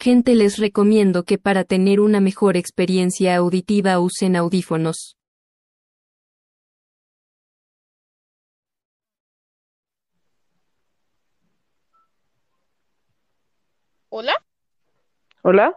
[0.00, 5.16] Gente les recomiendo que para tener una mejor experiencia auditiva usen audífonos.
[14.10, 14.34] ¿Hola?
[15.42, 15.74] ¿Hola?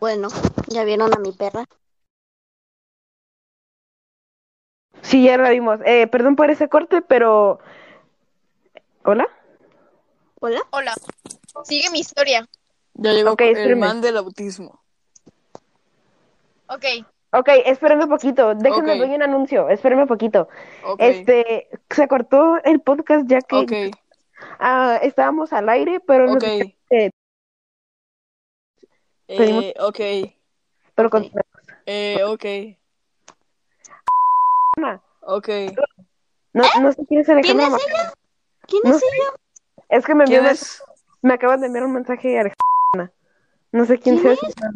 [0.00, 0.28] Bueno,
[0.68, 1.64] ¿ya vieron a mi perra?
[5.02, 5.78] Sí, ya la vimos.
[5.84, 7.60] Eh, perdón por ese corte, pero...
[9.04, 9.26] ¿Hola?
[10.40, 10.60] ¿Hola?
[10.70, 10.94] Hola.
[11.64, 12.48] Sigue mi historia.
[12.94, 13.78] Ya llegó Ok, el espérame.
[13.80, 14.80] man del autismo.
[16.68, 16.84] Ok.
[17.32, 18.54] Ok, espérenme un poquito.
[18.54, 18.98] Déjenme Ok.
[18.98, 19.68] doy un anuncio.
[19.68, 20.48] Espérenme un poquito.
[20.84, 21.00] Ok.
[21.00, 23.90] Este, se cortó el podcast ya que
[24.58, 26.40] ah, estábamos al aire, pero no Ok.
[26.42, 27.10] sé qué,
[29.26, 30.34] pedimos- Eh, ok.
[30.94, 31.30] pero con-
[31.86, 32.76] Eh, ok.
[35.22, 35.48] Ok.
[36.52, 38.12] no, no sé quién es ¿Quién Alejandra es Ma- ella?
[38.70, 39.06] ¿Quién No es sé.
[39.06, 39.32] ella?
[39.88, 40.82] Es que me envió ¿Quién un es?
[41.22, 43.12] Me acaban de enviar un mensaje a Alejandra.
[43.72, 44.70] No sé quién ¿Quién sea.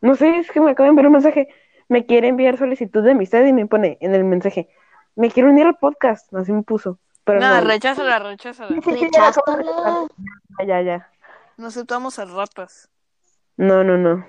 [0.00, 1.48] No sé, es que me acaban de enviar un mensaje.
[1.88, 4.68] Me quiere enviar solicitud de amistad y me pone en el mensaje.
[5.16, 6.32] Me quiero unir al podcast.
[6.34, 6.98] Así me puso.
[7.24, 7.66] Pero Nada, no.
[7.66, 8.70] recházala, recházala.
[8.70, 10.06] Ya Recházala.
[10.60, 11.10] Ya, ya, ya.
[11.56, 12.88] No aceptamos a ratas.
[13.56, 14.24] No, no, no.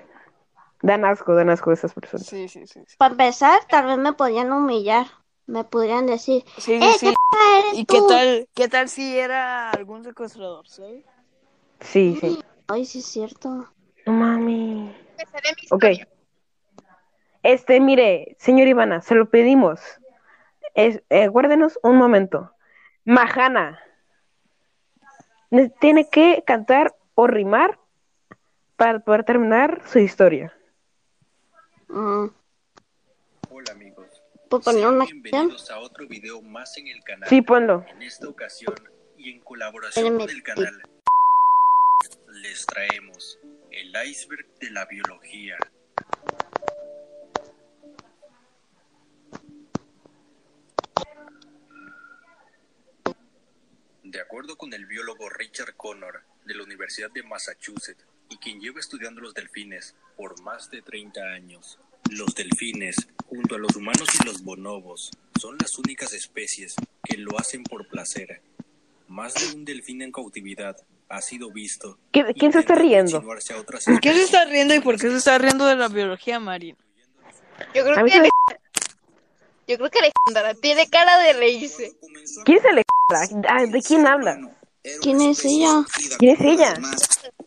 [0.82, 2.26] Dan asco, dan asco esas personas.
[2.26, 2.82] Sí, sí, sí.
[2.86, 5.06] Sí, Para empezar, tal vez me podrían humillar.
[5.46, 7.06] Me podrían decir, sí, ¡eh, sí.
[7.72, 7.94] qué ¿Y tú!
[7.94, 11.04] qué tal, qué tal si era algún secuestrador, sí?
[11.80, 12.42] Sí, sí.
[12.68, 13.68] Ay, sí es cierto.
[14.06, 14.94] No mami.
[15.70, 15.84] Ok.
[17.42, 19.80] Este, mire, señor Ivana, se lo pedimos.
[20.74, 22.52] Es, eh, guárdenos un momento.
[23.04, 23.80] Majana.
[25.50, 27.78] Ne- Tiene que cantar o rimar
[28.76, 30.54] para poder terminar su historia.
[31.88, 32.26] Mm,
[34.52, 35.22] ¿Puedo poner sean una canción?
[35.22, 37.26] bienvenidos a otro video más en el canal.
[37.26, 37.86] Sí, ponlo.
[37.88, 38.74] En esta ocasión
[39.16, 40.82] y en colaboración Espérame, con el canal
[42.42, 43.38] les traemos
[43.70, 45.56] el iceberg de la biología.
[54.02, 58.80] De acuerdo con el biólogo Richard Connor de la Universidad de Massachusetts y quien lleva
[58.80, 61.78] estudiando los delfines por más de 30 años,
[62.10, 65.10] los delfines, junto a los humanos y los bonobos,
[65.40, 68.42] son las únicas especies que lo hacen por placer.
[69.08, 70.76] Más de un delfín en cautividad
[71.08, 71.96] ha sido visto.
[72.12, 73.16] ¿Qui- y quién se está riendo?
[73.16, 75.76] insinuarse a otras ¿Por qué se está riendo y por qué se está riendo de
[75.76, 76.76] la biología marina?
[77.74, 78.28] Yo creo que
[79.68, 81.92] yo creo que Alejandra tiene cara de reírse.
[82.44, 82.82] ¿Quién es el
[83.48, 84.38] ah, ¿De quién habla?
[85.00, 85.84] ¿Quién es ella?
[86.18, 86.74] ¿Quién es ella?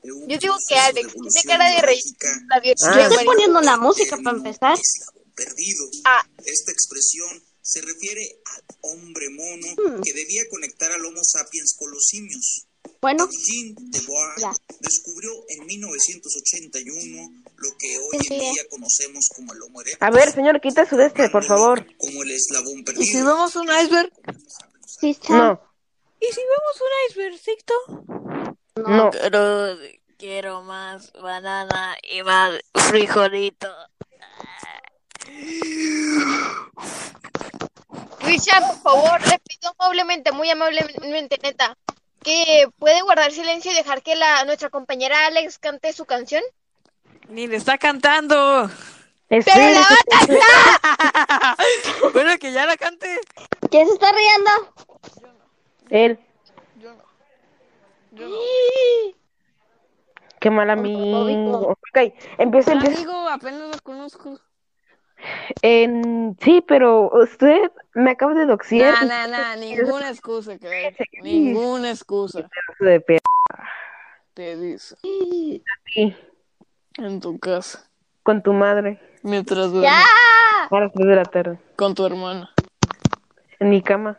[0.02, 2.16] Yo digo que Alex tiene cara de reírse.
[2.52, 2.62] Ah.
[2.64, 4.78] Yo estoy poniendo la música para empezar.
[5.36, 5.86] Perdido.
[6.06, 6.26] Ah.
[6.46, 10.02] Esta expresión se refiere al hombre mono Hmm.
[10.02, 12.66] que debía conectar al Homo sapiens con los simios.
[13.02, 14.52] Bueno, Jean de Bois Ya.
[14.80, 18.52] descubrió en 1981 lo que hoy Sí, en sí.
[18.52, 21.86] día conocemos como el Homo erectus, A ver, señor, quita su de este, por favor.
[21.98, 23.26] como el eslabón ¿Y si perdido.
[23.26, 24.12] vemos un iceberg?
[24.88, 25.18] sí.
[25.30, 25.60] No,
[26.20, 27.74] ¿Y si vemos un icebergcito?
[28.88, 29.10] no.
[29.12, 29.78] Pero
[30.18, 32.60] quiero más banana y más
[32.90, 33.68] frijolito.
[38.22, 41.78] Richard, por favor, le pido amablemente, muy amablemente, neta,
[42.24, 46.44] que puede guardar silencio y dejar que la nuestra compañera Alex cante su canción.
[47.30, 48.70] Ni le está cantando.
[49.28, 51.58] ¡Pero la va a cantar!
[52.14, 53.20] bueno, que ya la cante.
[53.72, 54.52] ¿Quién se está riendo?
[55.90, 56.20] Él.
[56.78, 57.04] Yo no.
[58.12, 58.36] Yo no.
[60.40, 61.70] Qué mal amigo.
[61.70, 62.98] Ok, empieza, empieza.
[62.98, 64.40] Amigo, apenas los conozco.
[65.62, 69.06] En- sí, pero usted me acaba de doxiar.
[69.06, 69.56] Nah, nah, nah,
[70.00, 72.50] ninguna excusa, que Ninguna excusa.
[72.80, 73.20] de pe-
[74.34, 74.96] Te dice.
[75.02, 75.64] Sí,
[76.98, 77.88] En tu casa.
[78.24, 79.00] con tu madre.
[79.22, 79.92] Mientras duermes.
[79.92, 80.06] ¡Ya!
[80.76, 81.60] A las 3 de la tarde.
[81.76, 82.50] Con tu hermana.
[83.60, 84.18] En mi cama.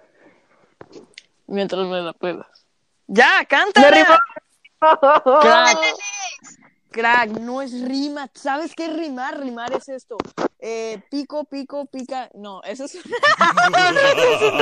[1.47, 2.47] Mientras me la pedas.
[3.07, 3.91] ¡Ya, ¡Me cántala!
[3.91, 4.17] rimó!
[6.97, 7.31] Crack.
[7.41, 8.29] No es rima.
[8.35, 9.39] ¿Sabes qué es rimar?
[9.39, 10.17] Rimar es esto.
[10.59, 12.31] Eh, pico, pico, pica.
[12.35, 12.95] No, eso es.
[12.97, 14.59] ¡Eso es un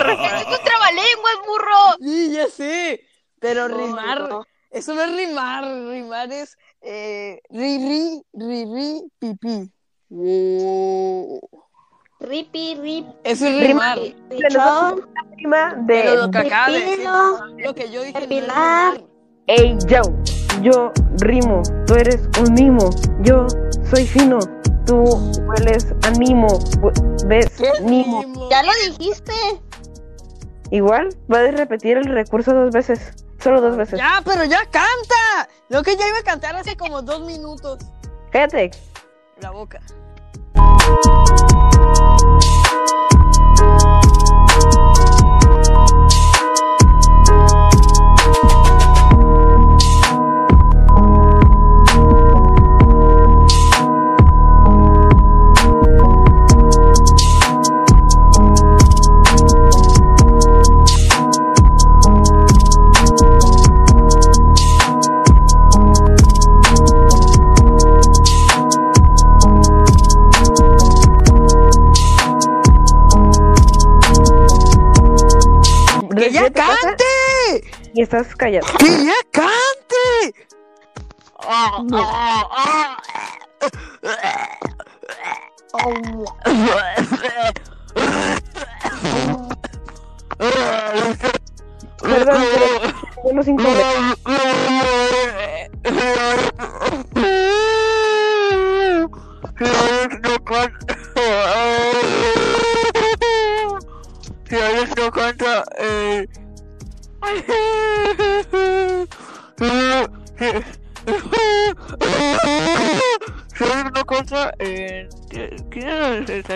[0.64, 1.96] trabalenguas, burro!
[2.00, 3.00] sí, ya sé.
[3.38, 4.28] Pero No, rimar.
[4.28, 4.44] no.
[4.70, 5.64] Eso no es rimar.
[5.64, 6.56] Rimar es.
[6.81, 9.70] Eh, ri, ri, ri, ri, pipí.
[10.10, 11.40] Wow.
[12.20, 13.94] Ripi, rip, Eso es Rima.
[13.96, 14.28] rimar.
[14.31, 17.08] pichón, Prima Pero de lo que acaba de decir.
[17.58, 18.12] Lo que yo dije.
[18.14, 18.94] no es Pilar.
[18.94, 19.08] rimar.
[19.46, 20.00] Ey, yo,
[20.62, 22.91] yo rimo, tú eres un mimo,
[23.21, 23.47] yo
[23.91, 24.39] soy fino,
[24.87, 25.03] tú
[25.47, 28.23] hueles a Nimo, hu- ves ¿Qué Nimo.
[28.23, 28.51] rimo?
[28.51, 29.33] Ya lo dijiste.
[30.71, 33.12] Igual, puedes repetir el recurso dos veces.
[33.39, 33.99] Solo dos veces.
[33.99, 35.49] Ya, pero ya canta.
[35.69, 37.79] Lo que ya iba a cantar hace como dos minutos.
[38.31, 38.71] Cállate.
[39.41, 39.81] La boca.
[78.05, 78.67] Estás callado.
[78.79, 80.47] ¡Que ya cante!
[92.01, 93.75] Perdón, pero.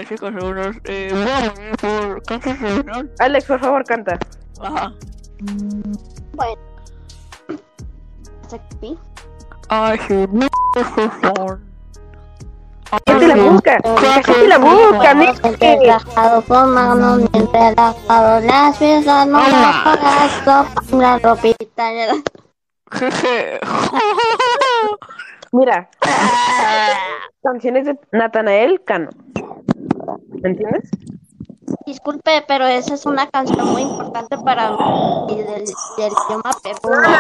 [0.09, 0.33] chica?
[0.33, 1.11] Seguros, eh...
[1.13, 3.11] Voy a morir por cáncer cerebral.
[3.19, 4.19] Alex, por favor, canta.
[4.61, 4.93] Ajá.
[6.33, 6.61] Bueno.
[9.69, 10.27] Ay, sí,
[10.73, 11.61] por favor.
[13.05, 13.79] Cállate la boca.
[13.83, 15.45] Cállate la boca, Nick.
[15.45, 15.61] Nick.
[15.61, 18.41] Relajado, con manos bien relajado.
[18.41, 20.93] Las piezas no las pagas.
[20.93, 21.93] La ropita.
[21.93, 22.23] la-
[22.91, 23.61] Jeje.
[25.53, 25.91] Mira.
[27.43, 29.11] Canciones de Natanael Cano.
[30.43, 30.91] ¿Me entiendes?
[31.87, 34.79] Disculpe, pero esa es una canción muy importante para mí
[35.31, 37.17] y del, del idioma peruano.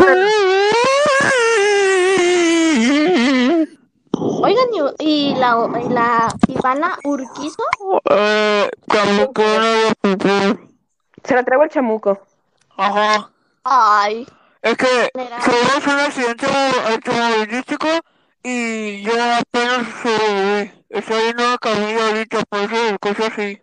[4.41, 4.67] Oigan,
[5.01, 7.63] y, la, y la Ivana Urquizo,
[8.11, 10.59] Eh, de
[11.25, 12.19] Se la traigo el chamuco.
[12.77, 13.31] Ajá.
[13.65, 14.27] ay,
[14.63, 16.47] Es que tuvimos un accidente
[16.91, 17.89] automovilístico
[18.43, 20.78] y yo apenas sobreviví.
[20.89, 23.61] Estoy en una camilla ahorita, por eso cosas así.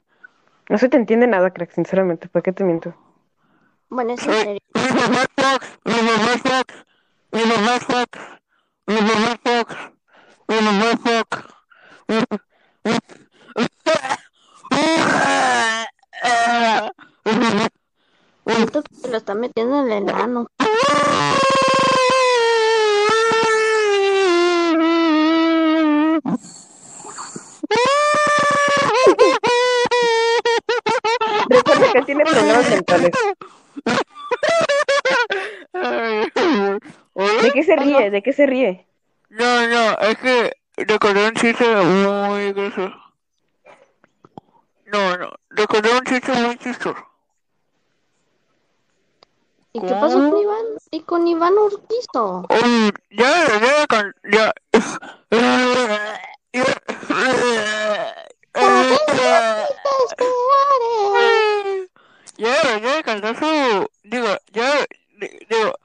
[0.69, 2.29] No se te entiende nada, crack, sinceramente.
[2.29, 2.95] ¿Por qué te miento?
[3.89, 4.59] bueno, es en serio.
[4.73, 6.73] mi mamá es Fox, mi mamá es Fox,
[7.31, 8.15] mi mamá es Fox,
[8.87, 9.75] mi mamá es Fox,
[10.47, 11.55] mi mamá es Fox.
[18.45, 20.47] Siento que se lo está metiendo en el enano.
[31.49, 33.11] Recuerda que él tiene problemas mentales.
[37.15, 38.09] ¿De qué se ríe?
[38.11, 38.85] ¿De qué se ríe?
[39.29, 42.95] No, no, es que recordé un chiste muy gracioso.
[44.85, 46.95] No, no, recordé un chiste muy chistoso.
[49.73, 50.65] ¿Y qué pasó con Iván?
[50.91, 52.45] ¿Y con Iván Urquizo?
[52.49, 54.53] Oye, ya, ya, can- ya.
[62.37, 63.89] Ya, ya cantó su.
[64.03, 65.77] Digo, Digo.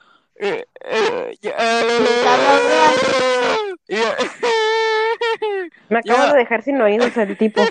[0.42, 1.50] Eh, eh, ya.
[3.88, 4.16] ya.
[5.90, 7.62] Me acabo de dejar sin oídos el tipo.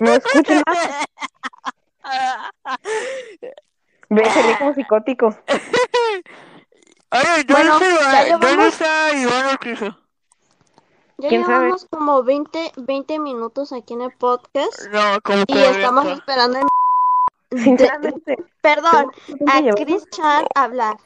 [0.00, 1.04] No escucho nada.
[4.08, 5.26] Ve, se como psicótico.
[7.10, 8.40] Oye, ¿dónde Bueno, está Iván?
[8.40, 9.98] ¿Dónde llevamos- está Iván Urquizo?
[11.20, 11.58] Ya ¿Quién sabe?
[11.64, 16.12] llevamos como 20, 20 minutos aquí en el podcast No, como y estamos 40.
[16.12, 16.66] esperando, el-
[17.64, 18.36] Sinceramente.
[18.60, 19.84] perdón, ¿Cuánto a llevamos?
[19.84, 20.96] Chris Chan hablar.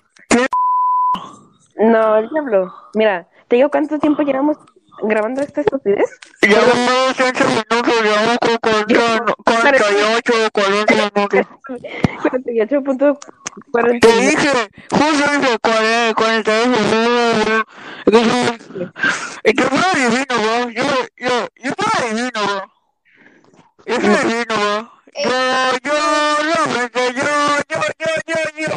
[1.77, 2.75] No, el diablo.
[2.95, 4.59] Mira, te digo cuánto tiempo llevamos
[5.03, 6.11] grabando esta estupidez.
[6.43, 9.25] Ya vamos 15 minutos, llevamos con 40, no,
[12.23, 12.83] 48 o
[13.71, 14.01] 40 minutos.
[14.01, 14.01] 48.40.
[14.01, 14.53] Te dije,
[14.91, 17.65] justo dije 40, 48 minutos.
[19.45, 20.71] Y yo soy adivino, bro.
[20.71, 20.85] Yo,
[21.17, 22.63] yo, yo soy adivino, bro.
[23.87, 24.93] Yo soy adivino, bro.
[25.15, 25.31] Yo,
[25.85, 25.93] yo,
[26.43, 27.23] realmente, yo,
[27.69, 28.69] yo, yo, yo, yo, yo,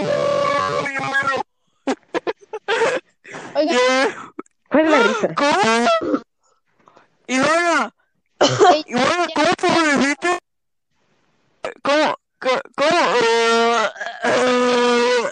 [3.56, 3.82] Oigan, yo.
[4.70, 5.28] ¿Cuál es la risa?
[5.36, 6.22] ¿Cómo?
[7.28, 7.94] Ivana,
[8.74, 10.40] ey, Ivana, ¿cómo sobreviviste?
[11.84, 12.16] ¿Cómo?
[12.40, 12.62] ¿Cómo?
[12.76, 13.90] cómo, eh,
[14.26, 15.24] eh,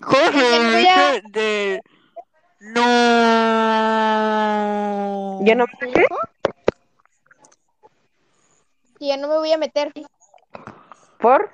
[0.00, 1.80] ¿Cómo voy a- sobreviviste de...
[2.60, 2.82] No...
[5.46, 5.92] ¿Ya no me
[8.98, 9.92] que ya no me voy a meter.
[11.20, 11.50] ¿Por?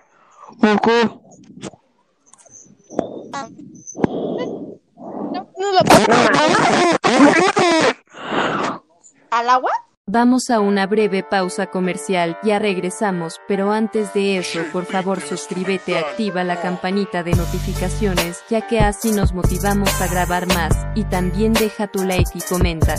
[0.59, 1.11] ¿Por qué?
[5.33, 6.07] No, no lo puedo.
[9.31, 9.73] ¿Al agua?
[10.07, 15.99] Vamos a una breve pausa comercial, ya regresamos, pero antes de eso, por favor suscríbete,
[15.99, 21.53] activa la campanita de notificaciones, ya que así nos motivamos a grabar más, y también
[21.53, 22.95] deja tu like y comenta.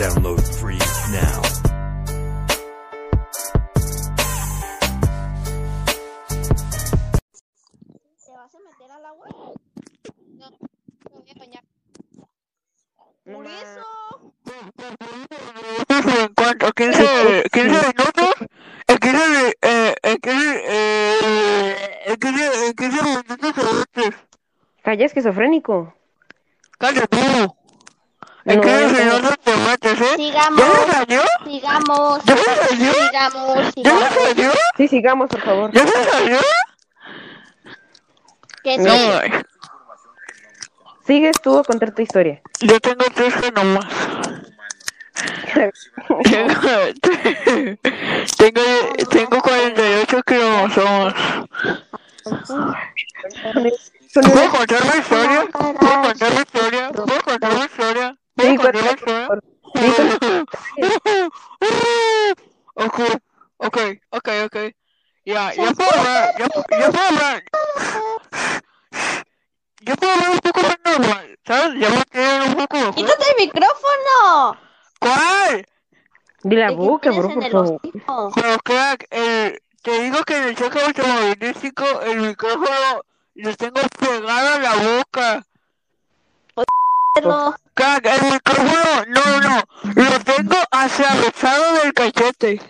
[0.00, 0.78] Download free
[1.12, 1.42] now.
[8.24, 9.26] ¿Te vas a meter al agua?
[9.30, 11.64] No, me voy a bañar.
[13.24, 13.86] Por ma- eso.
[15.88, 18.34] En cuanto a 15, 15 minutos,
[18.86, 24.14] en 15, mi- eh, en 15, eh, en 15, en 15 minutos.
[24.82, 25.94] Calla, esquizofrénico.
[26.78, 27.56] Cállate tú.
[28.46, 29.12] En No, 15 no.
[29.18, 29.36] minutos
[29.88, 30.16] ¿eh?
[30.16, 30.60] Sigamos.
[30.60, 31.22] ¿Ya se salió?
[31.44, 32.24] Sigamos.
[32.24, 32.92] ¿Ya se salió?
[32.92, 33.56] Sigamos.
[33.56, 34.08] ¿Ya Sigamos.
[34.14, 34.52] salió?
[34.76, 35.70] Sí, sigamos, por favor.
[35.72, 36.38] ¿Ya se salió?
[38.62, 39.30] Que No, ay,
[41.06, 42.40] Sigues tú a contar tu historia.
[42.60, 43.86] yo tengo 13 nomás.
[45.50, 45.72] Tengo,
[48.38, 48.62] tengo,
[49.10, 51.14] tengo 48 cromosomas.
[54.14, 55.46] ¿Puedo contar mi historia?
[55.52, 56.90] ¿Puedo contar mi historia?
[56.92, 58.16] ¿Puedo contar mi historia?
[58.34, 59.38] ¿Puedo contar mi historia?
[59.72, 59.82] Por
[62.86, 63.00] Ok,
[63.58, 63.78] ok,
[64.10, 64.56] ok, ok.
[65.24, 66.46] Ya, ya puedo hablar, ya,
[66.78, 67.44] ya puedo hablar.
[69.82, 71.80] Ya puedo hablar un poco más normal, ¿sabes?
[71.80, 72.94] Ya me quedé un poco mejor.
[72.94, 74.58] ¡Quítate el micrófono!
[74.98, 75.66] ¿Cuál?
[76.42, 78.32] Dile a ¿De que tienes bro, por favor.
[78.34, 83.02] Pero crack, el, te digo que en el choque automovilístico el micrófono
[83.34, 85.46] lo tengo pegado a la boca.
[87.24, 89.62] El micrófono, no, no,
[89.94, 92.60] lo tengo atravesado del cachete.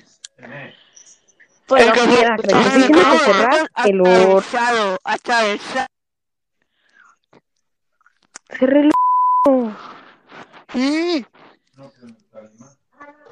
[1.67, 5.87] Pero el, cache- mira, crack, el que micrófono cerrar el or- atravesado, atravesado.
[8.59, 8.91] Cerré el
[10.73, 11.27] Sí.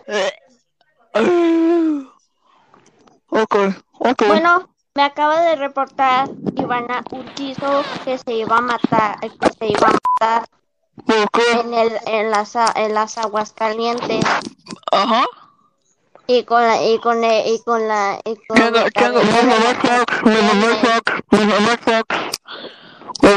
[0.07, 0.33] Eh,
[3.31, 3.57] Ok,
[3.99, 4.23] ok.
[4.27, 9.67] Bueno, me acaba de reportar Ivana Urquizo que se iba a matar, eh, que se
[9.67, 10.49] iba a matar
[11.07, 11.61] ¿Por qué?
[11.61, 14.25] en el en las en las aguas calientes
[14.93, 15.25] Ajá.
[16.27, 20.05] y con la y con el- y con la y con la cabeza.
[23.21, 23.29] De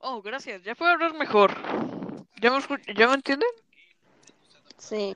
[0.00, 1.52] Oh, gracias, ya puedo hablar mejor.
[2.40, 2.58] ¿Ya me,
[2.94, 3.48] ¿Ya me entienden?
[4.78, 5.14] Sí.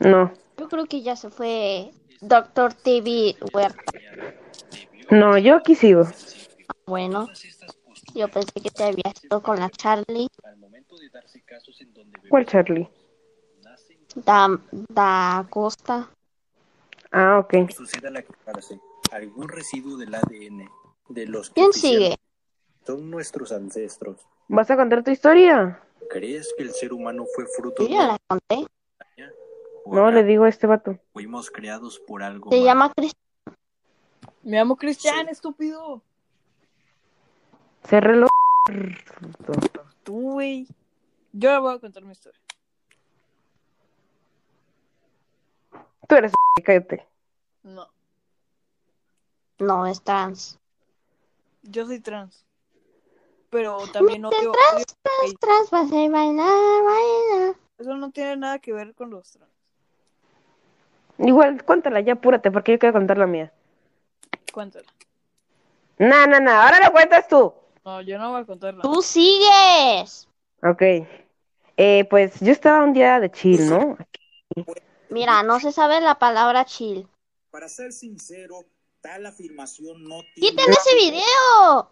[0.00, 3.92] No, Yo creo que ya se fue Doctor TV Huerta.
[5.10, 6.04] no, yo aquí sigo.
[6.86, 7.28] Bueno,
[8.14, 10.28] yo pensé que te habías ido con la Charlie.
[12.28, 12.88] ¿Cuál Charlie?
[14.16, 14.48] Da,
[14.88, 16.10] da Costa.
[17.12, 17.54] Ah, ok.
[17.54, 18.80] al aclararse
[19.12, 20.70] algún residuo del ADN
[21.08, 22.16] de los que ¿Quién sigue?
[22.84, 24.26] son nuestros ancestros.
[24.48, 25.80] ¿Vas a contar tu historia?
[26.10, 28.66] ¿Crees que el ser humano fue fruto Yo de ya la conté.
[29.84, 30.98] No, le digo a este vato.
[31.12, 33.22] Fuimos creados por algo Se llama Cristian.
[34.42, 36.02] Me llamo Cristian, estúpido.
[37.84, 38.26] Cerré el
[40.04, 40.66] Tú, güey.
[41.32, 42.40] Yo le voy a contar mi historia.
[46.08, 46.32] Tú eres
[46.64, 47.06] cállate.
[47.62, 47.88] No,
[49.62, 50.58] No, es trans.
[51.62, 52.44] yo soy trans.
[53.48, 57.56] Pero también odio, odio- Trans, trans, trans, vas a bailar, bailar.
[57.78, 59.52] Eso no tiene nada que ver con los trans.
[61.18, 63.52] Igual, cuéntala ya, apúrate, porque yo quiero contar la mía.
[64.52, 64.86] Cuéntala.
[65.98, 67.54] No, no, no, ahora lo cuentas tú.
[67.84, 68.82] No, yo no voy a contar nada.
[68.82, 70.26] Tú sigues.
[70.62, 70.82] Ok.
[71.76, 73.96] Eh, pues yo estaba un día de chill, ¿no?
[75.10, 77.06] Mira, no se sabe la palabra chill.
[77.50, 78.64] Para ser sincero,
[79.02, 81.90] tal afirmación no tiene ¡Quiten ese video!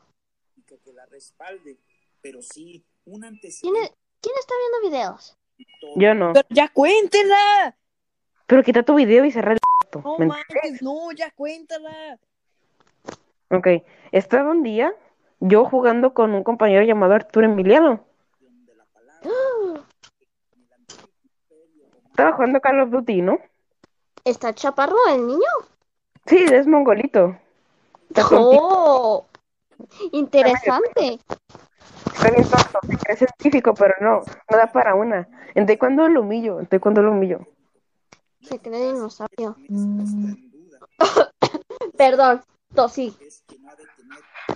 [0.85, 1.81] que la respalde,
[2.23, 3.93] pero sí un ¿Quién, antecedente.
[4.21, 5.37] quién está viendo videos?
[5.97, 6.33] Yo no.
[6.33, 7.77] Pero ya cuéntela.
[8.47, 9.59] Pero quita tu video y cerra el
[9.93, 12.21] No manches, no, ya cuéntala.
[13.51, 13.67] Ok.
[14.13, 14.95] Estaba un día
[15.41, 18.07] yo jugando con un compañero llamado Arturo Emiliano.
[22.11, 23.39] Estaba jugando Call of Duty, ¿no?
[24.25, 25.49] ¿Está chaparro el niño?
[26.27, 27.37] Sí, es mongolito.
[28.09, 29.27] Está tontito, ¡Oh!
[30.13, 31.21] Interesante.
[32.07, 32.81] está bien tonto.
[33.09, 35.29] Es científico, pero no, no da para una.
[35.55, 37.41] En taekwondo lo humillo, en taekwondo lo humillo.
[38.43, 39.57] Se cree dinosaurio.
[41.97, 42.43] Perdón,
[42.75, 43.17] tosí.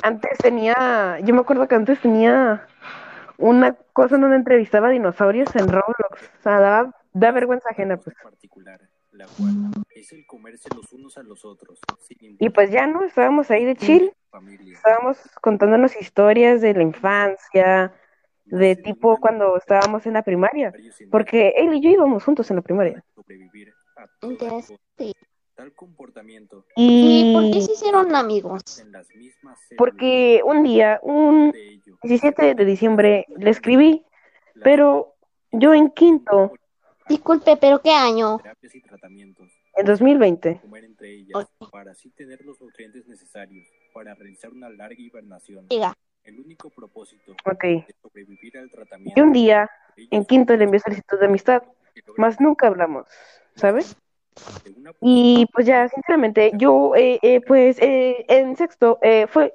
[0.02, 2.66] Antes tenía, yo me acuerdo que antes tenía
[3.38, 6.30] una cosa en donde entrevistaba dinosaurios en Roblox.
[6.38, 8.16] O sea, da, da vergüenza ajena, pues.
[8.22, 8.80] particular,
[9.14, 9.54] la cual
[9.94, 13.64] es el comerse los unos a los otros, sin Y pues ya no, estábamos ahí
[13.64, 14.74] de chill, familia.
[14.74, 17.92] estábamos contándonos historias de la infancia,
[18.44, 20.72] de tipo cuando estábamos en la primaria,
[21.10, 23.04] porque él y yo íbamos juntos en la primaria.
[23.14, 24.78] sobrevivir a toda Interesante.
[24.98, 25.20] costa.
[25.56, 28.60] Tal comportamiento ¿Y por qué se hicieron amigos?
[28.80, 34.04] en las mismas células porque un día, un de ello, 17 de diciembre, le escribí,
[34.64, 35.14] pero
[35.52, 36.52] yo en quinto,
[37.08, 38.38] Disculpe, ¿pero qué año?
[38.38, 44.14] terapias y tratamientos, en 2020, comer entre ellas, para así tener los nutrientes necesarios para
[44.14, 45.68] realizar una larga hibernación.
[45.68, 45.94] Diga.
[46.24, 50.80] El único propósito ok, de sobrevivir al tratamiento y un día, en quinto le envié
[50.80, 51.62] solicitud de amistad,
[52.16, 53.06] más nunca hablamos,
[53.54, 53.96] ¿sabes?
[55.00, 59.54] Y pues ya, sinceramente, yo, eh, eh, pues, eh, en sexto, eh, fue,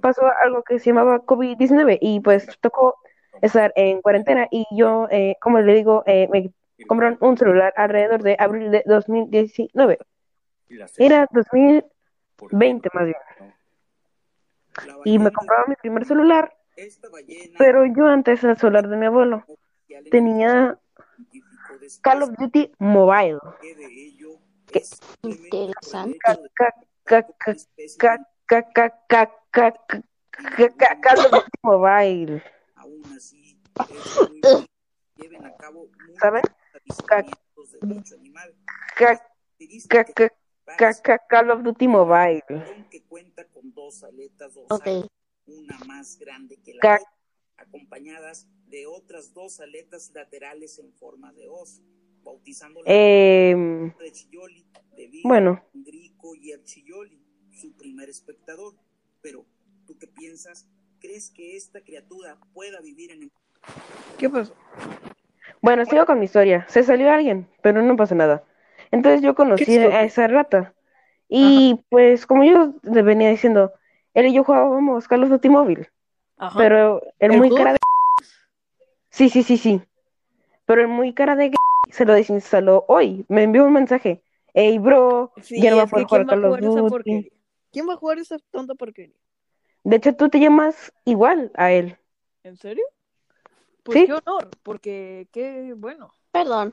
[0.00, 2.94] pasó algo que se llamaba COVID-19 y pues tocó
[3.42, 6.50] estar en cuarentena y yo, eh, como le digo, eh, me
[6.86, 9.98] compraron un celular alrededor de abril de 2019.
[10.96, 13.16] Era 2020 más bien.
[15.04, 16.54] Y me compraba mi primer celular,
[17.58, 19.44] pero yo antes el celular de mi abuelo
[20.10, 20.78] tenía
[22.02, 23.38] Call of Duty Mobile.
[24.70, 24.82] Que,
[25.22, 26.18] interesante
[39.58, 42.42] de Call of Duty Mobile.
[42.90, 45.06] que cuenta con dos aletas dorsales,
[45.46, 47.00] una más grande que la otra,
[47.56, 51.80] acompañadas de otras dos aletas laterales en forma de hoz,
[52.22, 57.20] bautizándola Em, de Chiyoli, debido bueno, a Grico y el Chiyoli,
[57.52, 58.74] su primer espectador.
[59.22, 59.44] Pero,
[59.86, 60.68] ¿tú qué piensas?
[61.00, 63.32] ¿Crees que esta criatura pueda vivir en el
[64.18, 64.54] ¿Qué pasó?
[65.60, 66.64] Bueno, sigo con mi historia.
[66.68, 68.44] Se salió alguien, pero no pasa nada.
[68.90, 70.74] Entonces yo conocí ¿Qué a esa rata.
[71.28, 73.72] Y pues como yo le venía diciendo,
[74.14, 75.88] él y yo jugábamos Call of Duty móvil.
[76.38, 76.58] Ajá.
[76.58, 77.64] Pero el ¿El muy juego?
[77.64, 77.78] cara de...
[79.10, 79.82] Sí, sí, sí, sí.
[80.64, 81.50] Pero el muy cara de...
[81.90, 83.24] se lo desinstaló hoy.
[83.28, 84.22] Me envió un mensaje.
[84.54, 86.64] Hey, bro, Sí, ya no va a poder jugar ¿quién va a Call of jugar
[86.64, 86.90] esa Duty.
[86.90, 87.30] porquería?
[87.72, 89.14] ¿Quién va a jugar esa tonta porquería?
[89.84, 91.96] De hecho, tú te llamas igual a él.
[92.42, 92.84] ¿En serio?
[93.88, 94.06] Pues Sí.
[94.06, 96.12] qué honor, porque qué bueno.
[96.30, 96.72] Perdón.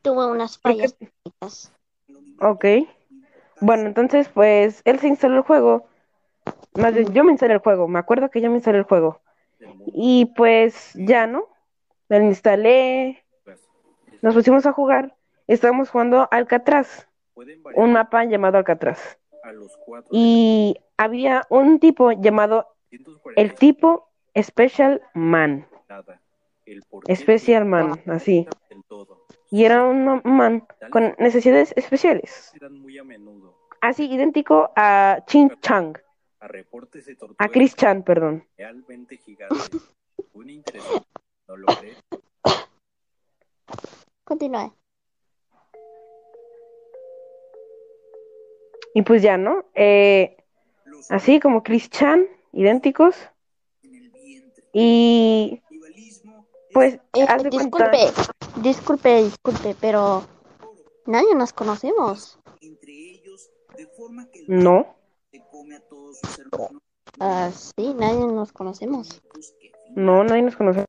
[0.00, 0.96] Tuve unas fallas.
[2.40, 2.64] Ok.
[3.60, 5.88] Bueno, entonces, pues, él se instaló el juego.
[6.74, 7.88] Más bien, yo me instalé el juego.
[7.88, 9.22] Me acuerdo que yo me instalé el juego.
[9.86, 11.48] Y pues, ya, ¿no?
[12.08, 13.24] Me lo instalé.
[14.22, 15.16] Nos pusimos a jugar.
[15.48, 17.08] Estábamos jugando Alcatraz.
[17.74, 19.18] Un mapa llamado Alcatraz.
[20.12, 22.68] Y había un tipo llamado
[23.34, 25.66] el 240 tipo Special Man.
[27.14, 28.46] Special Man, así.
[29.50, 32.52] Y era un man con necesidades especiales.
[33.80, 35.98] Así idéntico a Chin Chang.
[37.38, 38.46] A Chris Chan, perdón.
[44.24, 44.72] Continúa.
[48.94, 49.64] Y pues ya, ¿no?
[49.74, 50.36] Eh,
[51.08, 53.16] así como Chris Chan, idénticos.
[54.72, 55.62] Y
[56.72, 58.12] pues, eh, disculpe,
[58.56, 60.24] disculpe, disculpe, pero
[61.06, 62.38] nadie nos conocemos.
[64.46, 64.96] No.
[67.18, 69.20] Ah, sí, nadie nos conocemos.
[69.94, 70.84] No, nadie nos conoce.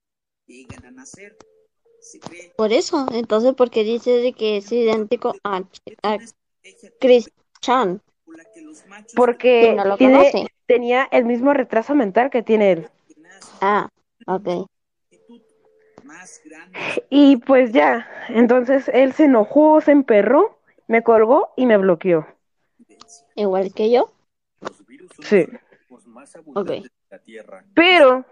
[2.55, 5.63] Por eso, entonces, porque dice de que es idéntico a,
[6.03, 6.17] a
[6.99, 8.01] Christian.
[9.15, 9.97] Porque no
[10.67, 12.89] tenía el mismo retraso mental que tiene él.
[13.61, 13.87] Ah,
[14.25, 14.67] ok.
[17.09, 22.27] Y pues ya, entonces él se enojó, se emperró, me colgó y me bloqueó.
[23.35, 24.11] Igual que yo.
[25.21, 25.47] Sí.
[27.23, 27.63] Tierra.
[27.75, 28.25] Pero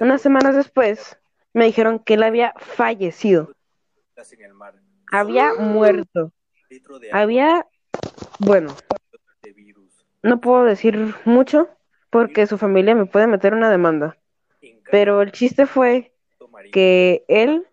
[0.00, 1.18] unas semanas después
[1.52, 3.52] me dijeron que él había fallecido,
[5.10, 6.32] había muerto,
[6.68, 7.66] de agua había,
[8.38, 8.74] bueno,
[10.22, 11.68] no puedo decir mucho
[12.10, 14.16] porque su familia me puede meter una demanda.
[14.94, 16.12] Pero el chiste fue
[16.70, 17.66] que él,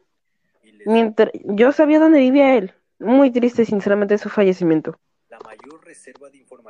[0.88, 5.00] mientras yo sabía dónde vivía él, muy triste sinceramente su fallecimiento.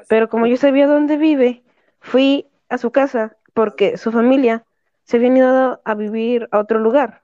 [0.09, 1.63] Pero como yo sabía dónde vive,
[2.01, 4.65] fui a su casa porque su familia
[5.05, 7.23] se habían ido a vivir a otro lugar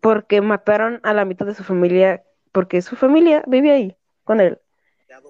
[0.00, 4.58] porque mataron a la mitad de su familia porque su familia vivía ahí con él.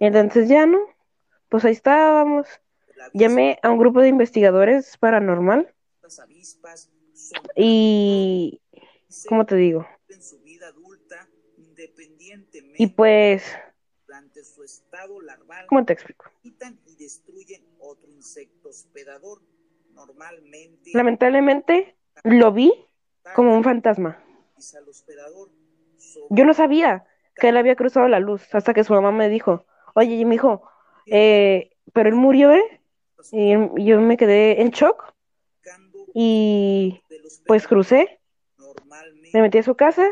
[0.00, 0.80] Entonces ya no,
[1.50, 2.48] pues ahí estábamos.
[2.96, 5.68] la Llamé a un grupo de investigadores paranormal
[7.56, 8.60] y,
[9.28, 9.86] ¿cómo te digo?
[12.78, 13.56] Y pues,
[14.44, 16.26] su estado larval ¿cómo te explico?
[16.42, 19.40] quitan y destruyen otro insecto hospedador
[19.94, 22.72] normalmente Lamentablemente lo vi
[23.34, 24.22] como un fantasma.
[26.30, 29.66] Yo no sabía que él había cruzado la luz hasta que su mamá me dijo,
[29.94, 30.62] oye, mi hijo,
[31.06, 32.80] eh, pero él murió, ¿eh?
[33.30, 33.52] Y
[33.84, 35.11] yo me quedé en shock
[36.14, 37.02] y
[37.46, 38.20] pues crucé,
[39.32, 40.06] me metí a su casa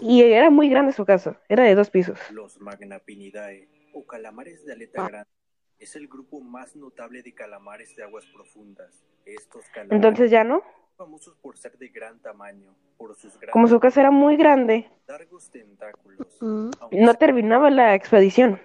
[0.00, 2.18] y era muy grande su casa, era de dos pisos.
[2.30, 5.30] Los Magnapinidae o calamares de aleta grande
[5.78, 9.02] es el grupo más notable de calamares de aguas profundas.
[9.24, 10.62] Estos calamares Entonces ya no,
[10.96, 14.36] son famosos por ser de gran tamaño, por sus como su grandes casa era muy
[14.36, 16.26] grande, largos tentáculos.
[16.40, 16.70] Mm.
[16.80, 18.60] Aunque no terminaba la expedición.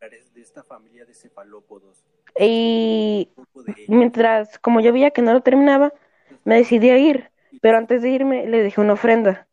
[0.00, 2.04] de esta familia de cefalópodos,
[2.38, 3.30] Y
[3.88, 5.92] mientras, como yo veía que no lo terminaba,
[6.44, 9.46] me decidí a ir, pero antes de irme le dejé una ofrenda.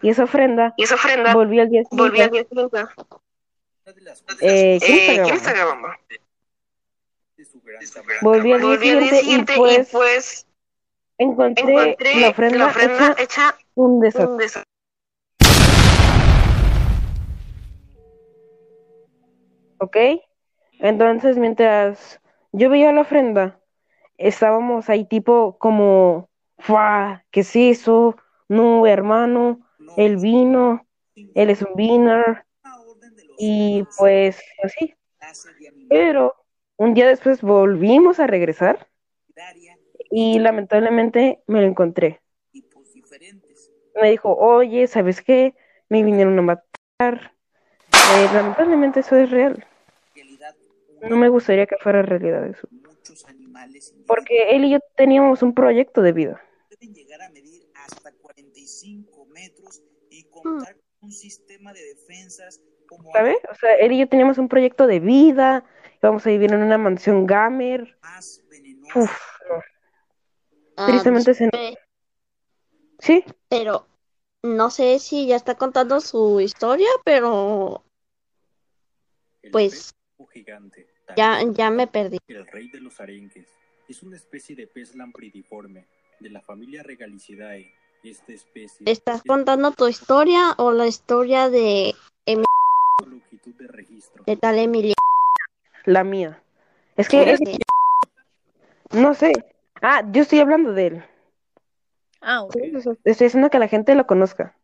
[0.00, 2.86] Y esa ofrenda Y esa ofrenda volví al día volví al siguiente.
[8.22, 10.46] Volví al día siguiente y pues y pues
[11.18, 14.30] encontré encontré la ofrenda, la ofrenda hecha hecha un desastre.
[14.30, 14.72] un desastre.
[19.78, 19.96] ¿Ok?
[20.82, 23.60] Entonces, mientras yo veía la ofrenda,
[24.18, 27.24] estábamos ahí tipo como, ¡fua!
[27.30, 28.16] ¿Qué es eso?
[28.48, 29.60] No, hermano,
[29.96, 32.44] el vino, él es un viner,
[33.38, 34.94] y pues así.
[35.88, 36.34] Pero
[36.76, 38.88] un día después volvimos a regresar
[40.10, 42.20] y lamentablemente me lo encontré.
[43.94, 45.54] Me dijo, oye, ¿sabes qué?
[45.88, 47.34] Me vinieron a matar.
[47.92, 49.64] Eh, lamentablemente eso es real.
[51.02, 52.68] No me gustaría que fuera realidad eso.
[52.70, 56.42] muchos animales individuales Porque él y yo teníamos un proyecto de vida.
[56.68, 63.10] pueden llegar a medir hasta 45 metros y contar con un sistema de defensas como
[63.12, 63.36] ¿Sabes?
[63.50, 65.64] O sea, él y yo teníamos un proyecto de vida.
[66.02, 67.96] Íbamos a vivir en una mansión gamer.
[68.02, 68.42] más
[68.94, 69.62] Uf, no.
[70.76, 71.78] Ah, Tristemente se- disculpe,
[72.98, 73.86] Sí, Pero
[74.42, 77.84] no sé si ya está contando su historia, pero
[79.50, 79.94] pues
[80.26, 82.18] gigante, ya, ya me perdí.
[82.28, 83.46] el rey de los arenques,
[83.88, 85.84] es una especie de pez lampridiforme
[86.20, 87.72] de la familia Regalicidae.
[88.02, 91.94] Esta especie ¿Estás es contando tu historia o la historia de,
[92.26, 92.44] de
[93.06, 94.24] longitud de registro.
[94.24, 94.94] de tal Emilia?
[95.84, 96.42] la mía.
[96.96, 97.40] Es que, es-
[98.90, 99.32] no sé.
[99.80, 101.04] Ah, yo estoy hablando de él.
[102.20, 102.56] Ah, ok.
[103.04, 104.56] Estoy haciendo que la gente lo conozca.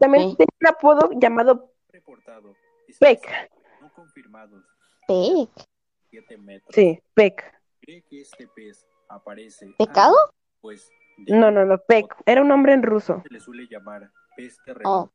[0.00, 0.36] También Ok.
[0.38, 2.54] tenía un apodo llamado Reportado.
[3.00, 3.50] Peck.
[3.96, 4.62] Confirmados.
[5.08, 5.66] Peck.
[6.10, 6.74] 7 metros.
[6.74, 7.42] Sí, Peck.
[7.80, 9.74] Cree que este pez aparece.
[9.78, 10.14] ¿Pecado?
[10.60, 12.14] Pues de No, no, no, Peck.
[12.26, 13.22] Era un nombre en ruso.
[13.26, 14.64] se le suele llamar pez Oh.
[14.64, 15.12] terremoto.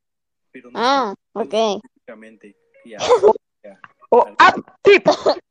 [0.52, 1.50] Pero no Ah, ok.
[1.50, 2.56] qué
[4.10, 5.02] Oh, ah, sí.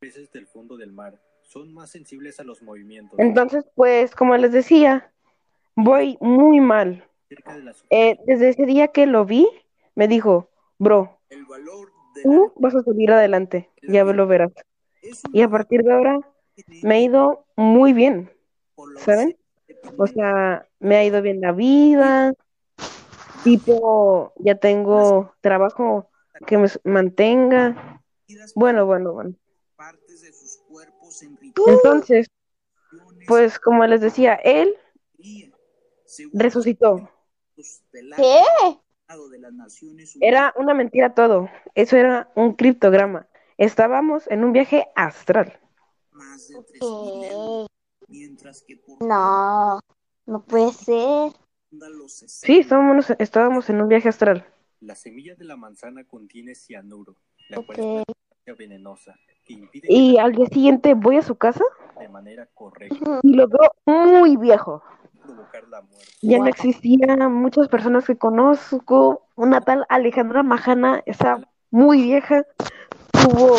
[0.00, 3.18] peces del fondo del mar son más sensibles a los movimientos.
[3.18, 5.10] Entonces, pues, como les decía,
[5.74, 7.08] voy muy mal.
[7.28, 9.48] Cerca de Eh, desde ese día que lo vi,
[9.94, 11.90] me dijo, bro, el valor
[12.22, 14.52] tú vas a salir adelante, ya lo verás.
[15.32, 16.20] Y a partir de ahora
[16.82, 18.30] me ha ido muy bien,
[18.96, 19.36] ¿saben?
[19.96, 22.34] O sea, me ha ido bien la vida,
[23.44, 26.10] tipo, ya tengo trabajo
[26.46, 28.02] que me mantenga.
[28.54, 29.34] Bueno, bueno, bueno.
[31.66, 32.26] Entonces,
[33.26, 34.74] pues como les decía, él
[36.32, 37.10] resucitó.
[38.16, 38.42] ¿Qué?
[39.08, 40.28] Estado de las Naciones Unidas.
[40.34, 41.48] Era una mentira todo.
[41.74, 43.26] Eso era un criptograma.
[43.56, 45.58] estábamos en un viaje astral.
[46.12, 47.66] Más de 3.000 euros.
[48.06, 49.80] Mientras que por No,
[50.26, 51.32] no puede ser.
[51.70, 52.46] ronda los 60.
[52.46, 54.46] Sí, estábamos, estábamos en un viaje astral.
[54.80, 57.16] La semilla de la manzana contiene cianuro,
[57.48, 58.04] la cual Ok.
[58.06, 58.14] es
[58.46, 62.46] una venenosa que impide Y al día siguiente voy a su casa que de manera
[62.52, 64.82] correcta y lo veo muy viejo.
[65.28, 66.12] Provocar la muerte.
[66.22, 69.28] Ya no existían muchas personas que conozco.
[69.36, 72.44] Una tal Alejandra Majana está muy vieja.
[73.12, 73.56] Tuvo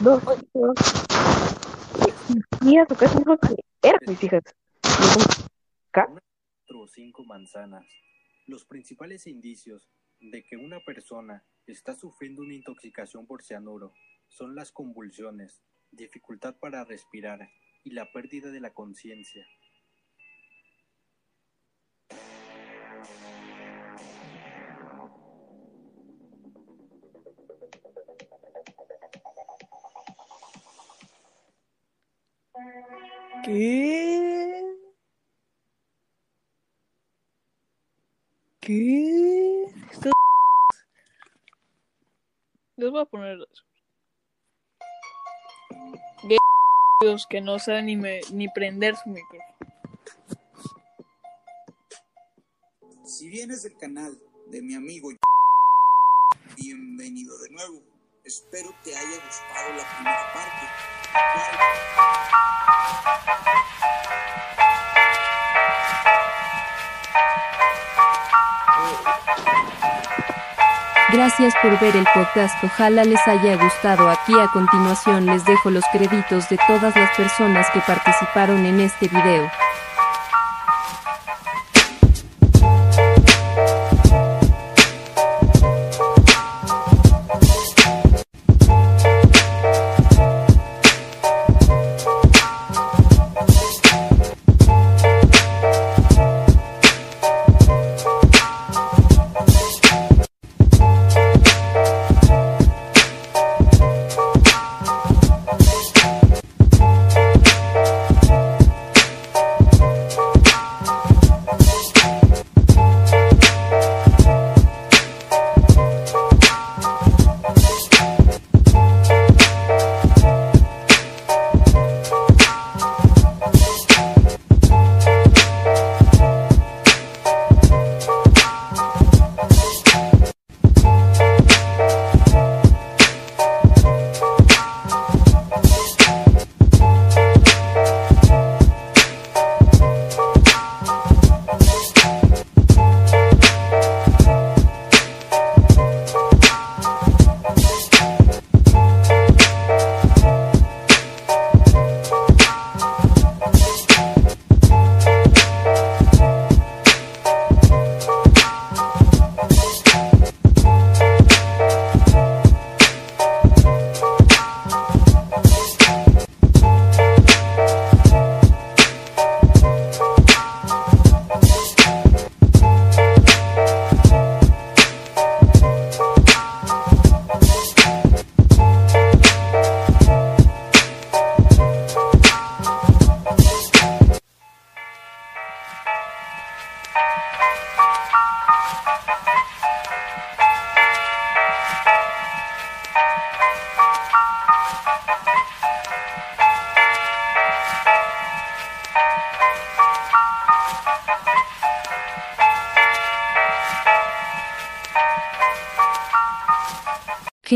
[0.00, 0.74] dos hijos.
[2.62, 4.42] Y a su casa que eran mis hijas.
[5.92, 7.86] Cuatro o cinco manzanas.
[8.46, 9.88] Los principales indicios
[10.20, 13.92] de que una persona está sufriendo una intoxicación por cianuro
[14.28, 17.48] son las convulsiones, dificultad para respirar
[17.84, 19.46] y la pérdida de la conciencia.
[33.44, 34.62] ¿Qué?
[38.60, 39.64] ¿Qué?
[39.90, 40.10] Esto-
[42.76, 43.38] Les voy a poner
[47.00, 49.57] Dios que no saben ni, me- ni prender su micrófono.
[53.08, 55.08] Si vienes del canal de mi amigo,
[56.58, 57.80] bienvenido de nuevo.
[58.22, 60.66] Espero te haya gustado la primera parte.
[71.10, 74.10] Gracias por ver el podcast, ojalá les haya gustado.
[74.10, 79.08] Aquí a continuación les dejo los créditos de todas las personas que participaron en este
[79.08, 79.50] video.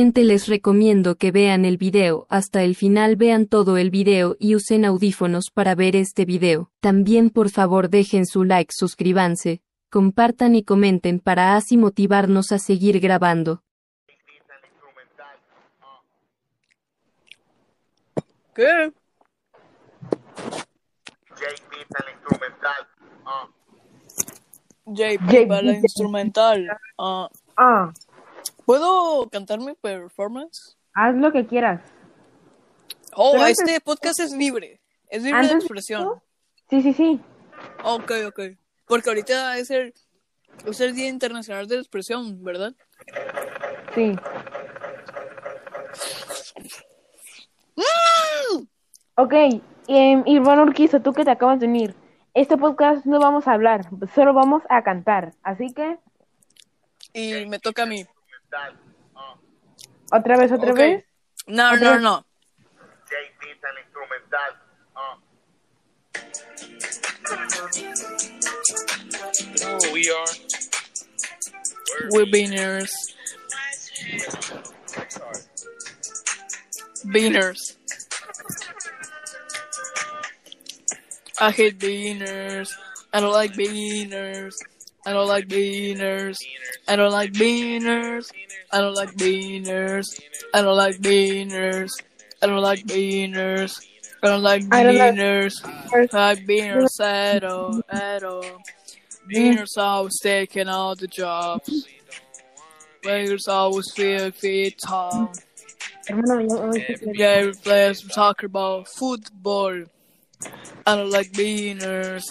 [0.02, 4.56] Gente les recomiendo que vean el video, hasta el final vean todo el video y
[4.56, 6.72] usen audífonos para ver este video.
[6.80, 12.98] También por favor dejen su like, suscríbanse, compartan y comenten para así motivarnos a seguir
[12.98, 13.62] grabando.
[18.56, 18.92] ¿Qué?
[21.36, 21.72] JP
[24.86, 26.68] JP para la instrumental.
[26.98, 27.92] Ah, Ah,
[28.66, 30.76] ¿Puedo cantar mi performance?
[30.94, 31.80] haz lo que quieras.
[33.14, 34.80] Oh, Pero antes- este podcast es libre.
[35.08, 36.20] Es libre de expresión.
[36.70, 37.20] Sí, sí, sí.
[37.84, 38.40] Ok, ok.
[38.86, 39.92] Porque ahorita es el,
[40.66, 42.74] es el Día Internacional de la Expresión, ¿verdad?
[43.94, 44.14] Sí.
[49.16, 49.32] Ok,
[49.88, 51.94] eh, Iván Urquizo, tú que te acabas de unir.
[52.34, 55.34] Este podcast no vamos a hablar, solo vamos a cantar.
[55.42, 55.98] Así que,
[57.12, 58.06] Y me toca a mí.
[60.12, 60.78] Otra vez, otra Ok.
[60.78, 61.04] vez.
[61.46, 62.24] No, no, no.
[69.64, 70.26] Oh, we are.
[72.10, 72.90] We're beaners.
[77.06, 77.76] Beaners.
[81.40, 82.70] I hate beaners.
[83.12, 84.54] I don't like beaners.
[85.04, 86.36] I don't like beaners.
[86.86, 88.30] I don't like beaners.
[88.72, 90.20] I don't like beaners.
[90.54, 91.90] I don't like beaners.
[92.40, 93.84] I don't like beaners.
[94.22, 95.54] I don't like I don't like beaners.
[96.14, 98.62] I beaners at all, at all.
[99.28, 101.88] Beaners always taking all the jobs.
[103.02, 105.32] Beaners always feel feet tall.
[106.08, 109.84] Hermano, ya me voy a Yeah, we play some soccer ball, football.
[110.86, 112.22] I don't like beaners.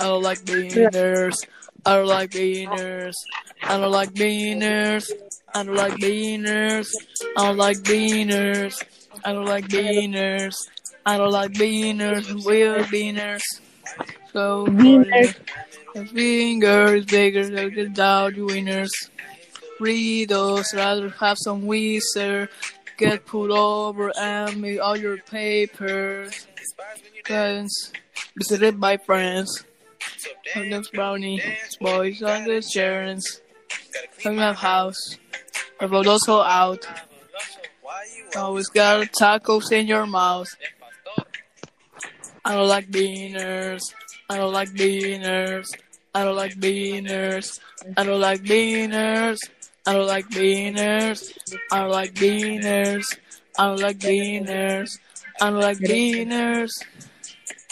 [0.00, 1.34] I don't like beaners.
[1.86, 3.14] I don't like beaners.
[3.62, 5.10] I don't like beaners.
[5.54, 6.90] I don't like beaners.
[7.36, 8.84] I don't like beaners.
[9.24, 10.54] I don't like beaners.
[11.06, 12.44] I don't like beaners.
[12.44, 13.42] We're beaners.
[14.32, 15.34] So Beaners.
[16.08, 18.92] fingers bigger than the Dow winners.
[19.80, 22.50] Read rather have some wizard.
[22.98, 26.46] Get put over and make all your papers.
[27.24, 27.92] Guidance
[28.36, 29.64] visited by friends.
[30.52, 31.42] Sometimes brownie,
[31.80, 33.40] boys on the insurance.
[34.18, 35.18] From my house.
[35.80, 36.86] I vote also out.
[38.36, 40.48] Always got tacos in your mouth.
[42.44, 43.80] I don't like beaners.
[44.28, 45.66] I don't like beaners.
[46.14, 47.60] I don't like beaners.
[47.96, 49.38] I don't like beaners.
[49.86, 51.28] I don't like beaners.
[51.68, 53.18] I don't like beaners.
[53.58, 54.98] I don't like beaners.
[55.40, 56.70] I don't like beaners.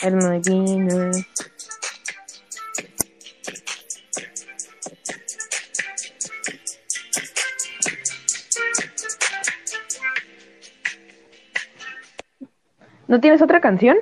[0.03, 1.25] I don't like beaners.
[13.09, 13.97] ¿No tienes otra canción?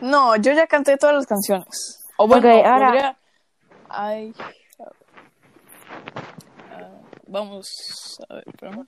[0.00, 2.02] No, yo ya canté todas las canciones.
[2.16, 3.18] O bueno, Ok, ahora- podría-
[3.88, 4.32] Ay.
[6.70, 6.90] Ah,
[7.26, 8.86] vamos a ver, espérame.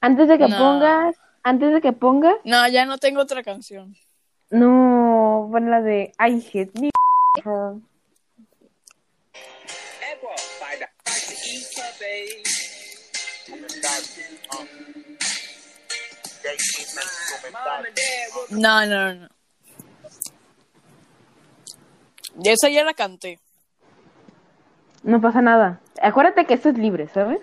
[0.00, 0.58] Antes de que No.
[0.58, 3.94] pongas, antes de que pongas, No, ya no tengo otra canción.
[4.50, 6.90] no, pon la de I hate me.
[18.50, 19.28] No, no, no.
[22.42, 23.40] Y esa ya la canté.
[25.02, 25.80] No pasa nada.
[26.02, 27.40] Acuérdate que esto es libre, ¿sabes?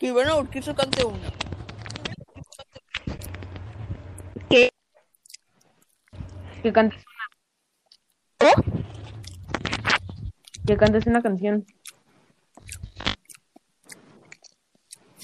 [0.00, 1.32] Y bueno, porque eso canté una.
[4.48, 4.70] Que
[6.72, 7.04] cantes
[8.40, 8.81] una.
[10.66, 11.66] Que cantes una canción.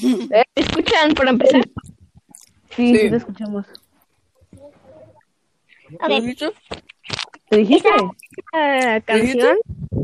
[0.03, 1.62] ¿Me escuchan para empezar?
[2.70, 2.98] Sí, Sí.
[2.98, 3.66] sí te escuchamos.
[5.88, 6.53] ¿Qué dijiste?
[7.48, 7.88] ¿Te dijiste?
[9.07, 9.57] Canción.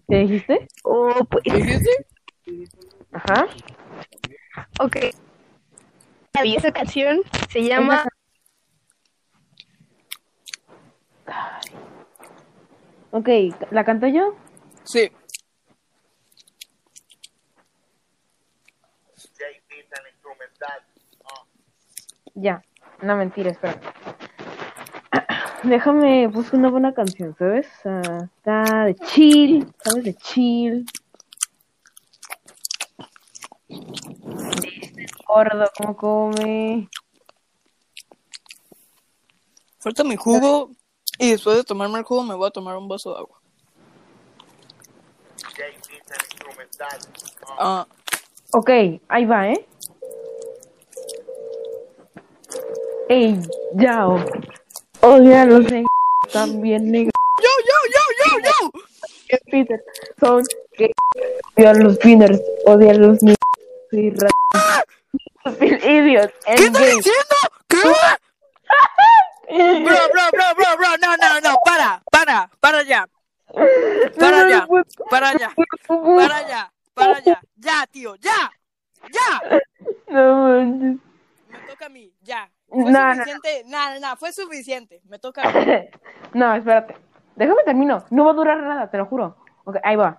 [0.08, 0.66] ¿Te dijiste?
[0.82, 1.90] Oh, pues, ¿Qué dijiste?
[3.12, 3.46] Ajá.
[4.80, 4.96] ok.
[6.42, 8.04] Y esa canción se llama
[13.12, 13.28] Ok,
[13.70, 14.34] ¿la canto yo?
[14.82, 15.08] Sí.
[22.34, 22.62] Ya.
[23.02, 23.80] No, mentira, espera.
[25.62, 27.66] Déjame, busco una buena canción, ¿sabes?
[27.84, 30.04] Ah, Está de chill, ¿sabes?
[30.04, 30.84] De chill.
[33.68, 36.88] Este gordo, ¿cómo come?
[39.78, 40.70] Falta mi jugo.
[41.18, 43.40] Y después de tomarme el jugo, me voy a tomar un vaso de agua.
[47.58, 47.86] Ah,
[48.52, 48.70] Ok,
[49.08, 49.66] ahí va, ¿eh?
[53.08, 53.38] Ey,
[53.74, 54.18] yao.
[55.00, 55.90] Odia los negros
[56.32, 57.12] también negros.
[57.42, 58.80] ¡Yo, yo, yo, yo, yo!
[59.28, 59.84] que Peter
[60.20, 60.44] son
[60.76, 60.92] que
[61.56, 63.36] odian los winners, odian los niños
[63.92, 64.30] y ra-
[65.60, 67.36] Idiot, ¿Qué estás diciendo?
[67.68, 67.78] ¿Qué?
[69.48, 73.06] Bro, bro, bro, bro, bro, no, no, no, para, para, para ya,
[74.18, 74.66] para allá,
[75.10, 75.54] para allá,
[76.16, 78.50] para allá, para allá, ya, tío, ya,
[79.12, 79.60] ya,
[80.08, 81.00] No manches.
[81.50, 83.14] me toca a mí, ya, No, fue no, no.
[83.14, 85.42] suficiente, no, no, no, fue suficiente, me toca.
[86.32, 86.96] No, espérate.
[87.36, 88.04] Déjame termino.
[88.10, 89.36] No va a durar nada, te lo juro.
[89.64, 90.16] Ok, ahí va.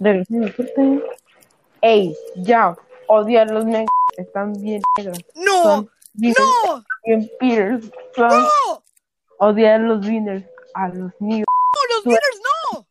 [0.00, 0.48] Regresando.
[1.80, 2.76] Ey, ya.
[3.08, 3.90] Odian los negros.
[4.16, 5.18] Están bien negros.
[5.34, 7.90] No, Son no, bien Peters.
[8.14, 8.82] Son, no,
[9.38, 10.44] odian los winners.
[10.74, 11.46] a los niños.
[11.46, 12.40] ¡No, los winners
[12.72, 12.86] no!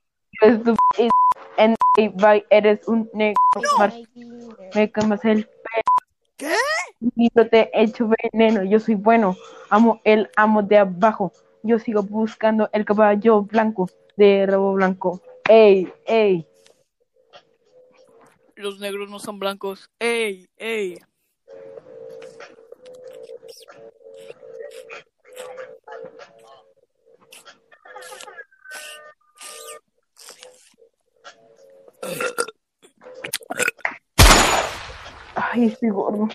[2.15, 3.39] Bye, eres un negro.
[3.77, 3.93] mar-
[4.73, 4.91] Me
[5.31, 5.49] el
[6.37, 6.55] ¿Qué?
[7.15, 8.63] pelo, te echo veneno.
[8.63, 9.35] Yo soy bueno,
[9.69, 11.31] amo el amo de abajo.
[11.63, 15.21] Yo sigo buscando el caballo blanco de rabo blanco.
[15.49, 16.45] Ey, ey.
[18.55, 19.89] Los negros no son blancos.
[19.99, 20.99] ¡Ey, ey!
[35.53, 36.27] Ay, estoy gordo.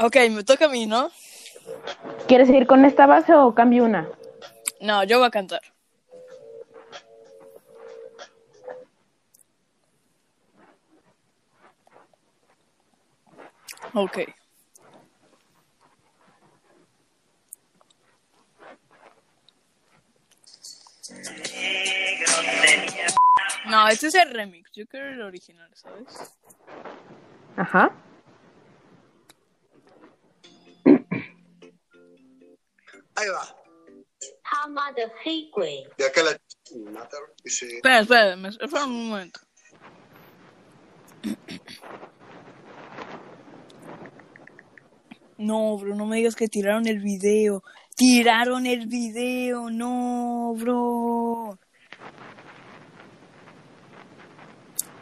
[0.00, 1.12] Ok, me toca a mí, ¿no?
[2.26, 4.08] ¿Quieres seguir con esta base o cambio una?
[4.80, 5.60] No, yo voy a cantar.
[13.94, 14.18] Ok.
[23.66, 24.72] No, este es el remix.
[24.72, 26.34] Yo quiero el original, ¿sabes?
[27.56, 27.92] Ajá.
[33.17, 33.43] Ahí va.
[34.43, 35.83] 他妈的黑鬼！
[35.97, 36.31] De acá la
[36.91, 37.19] matar.
[37.43, 37.65] Dice.
[37.77, 39.39] Espera, espera, me- espera un momento.
[45.37, 47.63] No, bro, no me digas que tiraron el video.
[47.95, 51.57] Tiraron el video, no, bro.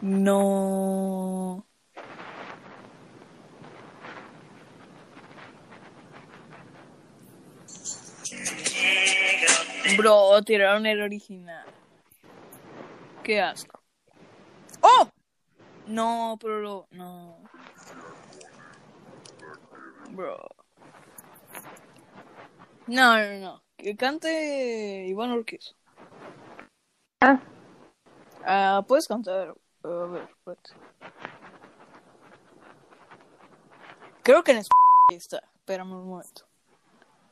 [0.00, 1.65] No.
[9.95, 11.65] Bro, tiraron el original.
[13.23, 13.79] Qué asco.
[14.81, 15.09] ¡Oh!
[15.87, 17.37] No, pero no.
[20.09, 20.37] Bro.
[22.87, 23.63] No, no, no.
[23.77, 25.75] Que cante Iván Orquiz.
[27.21, 27.39] Ah,
[28.49, 29.53] Ah, puedes cantar.
[29.83, 30.69] A ver, espérate.
[34.23, 34.77] Creo que en español
[35.09, 35.43] está.
[35.55, 36.46] Espérame un momento.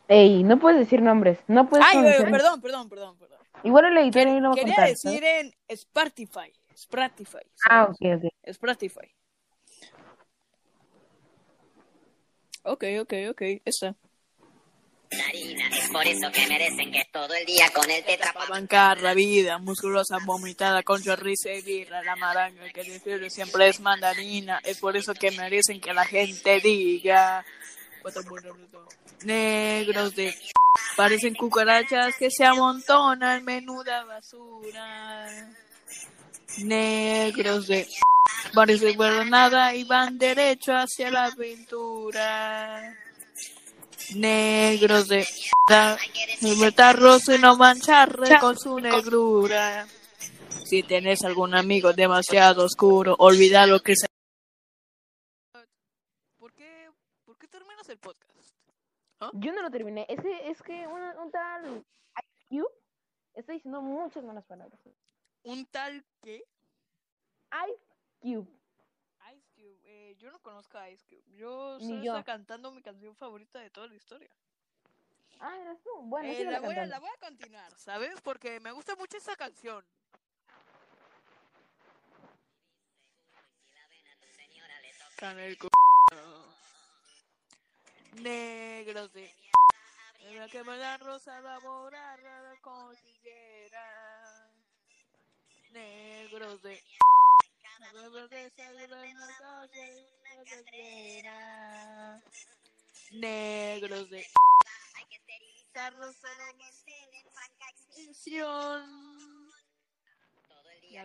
[0.08, 1.40] Ey, no puedes decir nombres.
[1.48, 2.32] No puedes Ay, eh, pronunciar.
[2.32, 3.40] perdón, perdón, perdón, perdón.
[3.64, 4.90] Igual el editor ahí lo va a Quería contar.
[4.90, 5.42] decir ¿sabes?
[5.46, 6.52] en Spotify.
[6.76, 7.38] Spotify.
[7.70, 8.26] Ah, ok, ok.
[8.44, 9.12] Spotify.
[12.64, 13.42] Ok, ok, ok.
[13.64, 13.96] Está.
[15.28, 15.68] harina.
[15.70, 19.58] Es por eso que merecen que todo el día con el tetra Bancar la vida,
[19.60, 24.60] musculosa, vomitada, con chorriza y birra, la maranga que defiende siempre es mandarina.
[24.64, 27.46] Es por eso que merecen que la gente diga.
[29.24, 30.36] Negros de.
[30.96, 35.28] Parecen cucarachas que se amontonan, menuda basura.
[36.60, 37.88] Negros de.
[38.54, 38.98] Parecen
[39.30, 42.96] nada y van derecho hacia la aventura.
[44.16, 45.28] Negros de.
[46.42, 49.88] Libertad rosa y no mancharle con su negrura.
[50.66, 54.08] Si tenés algún amigo demasiado oscuro, olvida lo que se.
[56.40, 56.90] ¿Por qué,
[57.26, 58.26] ¿Por qué terminas el podcast?
[59.34, 60.06] Yo no lo terminé.
[60.10, 61.86] Ese, es que un, un tal
[62.24, 62.72] Ice Cube
[63.34, 64.80] está diciendo muchas malas palabras.
[65.44, 66.44] ¿Un tal qué?
[67.70, 67.86] Ice
[68.22, 68.48] Cube.
[69.34, 69.80] Ice Cube.
[69.84, 71.24] Eh, yo no conozco a Ice Cube.
[71.36, 72.12] Yo solo yo.
[72.14, 74.30] estoy cantando mi canción favorita de toda la historia.
[75.40, 75.90] Ah, eras tú.
[76.04, 78.22] Bueno, Eh, la, voy a, la voy a continuar, ¿sabes?
[78.22, 79.86] Porque me gusta mucho esa canción.
[85.60, 85.75] Cu-
[88.22, 89.30] Negros de
[90.20, 94.50] en la que me da rosa la borrarra la cordillera.
[95.72, 96.82] Negros de
[97.94, 99.02] la verdeza de la
[99.40, 102.24] calle, la carretera.
[103.12, 104.26] Negros de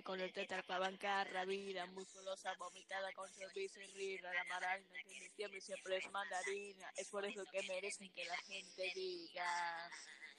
[0.05, 4.86] Con el tetra para bancar la vida, musculosa, vomitada con servicio y rira, la maraña
[4.93, 6.93] que en diciembre siempre es mandarina.
[6.97, 9.91] Es por eso que merecen que la gente diga.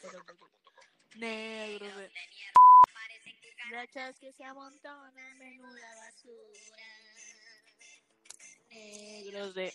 [0.02, 0.24] Pero,
[1.16, 2.12] Negros de
[3.72, 6.78] Rachas que se amontonan, menuda basura.
[8.70, 9.74] Negros de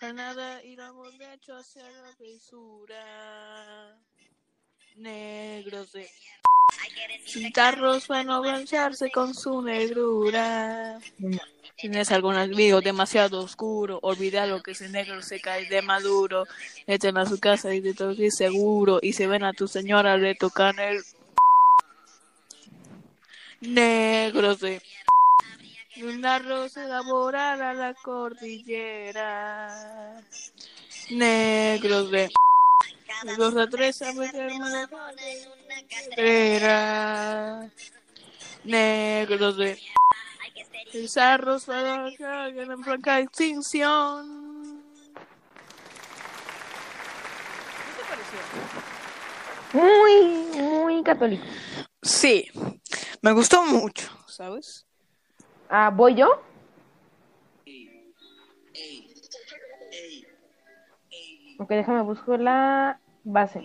[0.00, 3.98] para nada y de hecho hacia la fisura.
[4.96, 6.10] Negros de
[7.24, 10.98] Cintarros van a mancharse con su negrura.
[11.76, 16.44] Tienes algún amigo demasiado oscuro, olvida lo que ese negro se cae de maduro.
[16.86, 18.98] Meten a su casa y de todo es seguro.
[19.00, 21.02] Y se ven a tu señora, le tocan el
[23.60, 24.82] negros de
[26.02, 29.68] una rosa laboral a la cordillera.
[31.10, 32.30] Negros de
[33.36, 34.86] Dos a tres a meterme
[36.16, 37.70] Era
[38.64, 39.78] negros de
[40.92, 44.82] Pizarros para en franca extinción.
[47.86, 48.38] ¿Qué te pareció?
[49.72, 51.44] Muy, muy católico.
[52.02, 52.50] Sí,
[53.22, 54.84] me gustó mucho, ¿sabes?
[55.68, 56.42] Ah, ¿voy yo?
[61.60, 63.60] Ok, déjame buscar la base.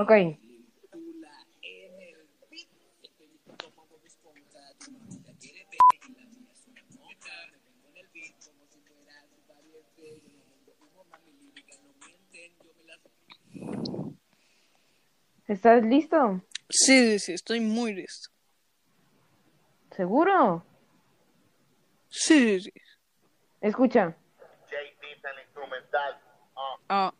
[0.00, 0.10] Ok.
[15.46, 16.42] ¿Estás listo?
[16.68, 18.39] Sí, sí, estoy muy listo.
[19.96, 20.64] ¿Seguro?
[22.08, 22.80] Sí, sí, sí.
[23.60, 24.16] Escucha.
[26.88, 27.12] Ah,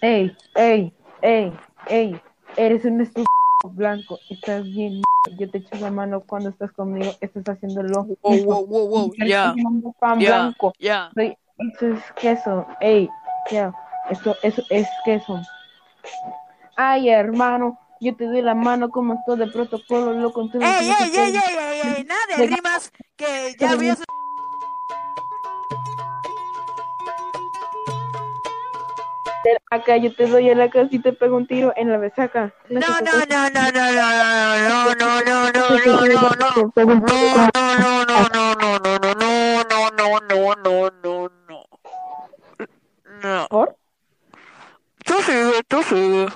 [0.00, 1.52] Ey, ey, ey,
[1.88, 2.20] ey,
[2.56, 3.26] eres un estúpido
[3.70, 5.02] blanco, estás bien,
[5.38, 9.14] yo te echo la mano cuando estás conmigo, estás haciendo lo wow, wow, wow, wow,
[9.16, 9.54] ya,
[10.18, 11.10] ya, ya.
[11.14, 13.08] Soy- eso es queso, ey,
[13.50, 13.72] ya,
[14.10, 15.40] eso, eso es queso.
[16.76, 20.68] Ay, hermano, yo te doy la mano como todo el protocolo, loco, entonces...
[20.80, 22.04] ¡Ey, ey, ey, ey, ey, ey!
[22.04, 24.02] Nada de rimas que ya habías...
[29.70, 32.54] Acá yo te doy a la casa y te pego un tiro en la besaca.
[32.70, 36.70] No, no, no, no, no, no, no, no, no, no, no, no, no, no.
[36.70, 37.50] Pego un tiro.
[37.54, 41.64] No, no, no, no, no, no, no, no, no, no, no, no.
[43.22, 43.46] No.
[43.48, 43.76] ¿Por?
[45.04, 46.28] Tú sigue, tú sigue.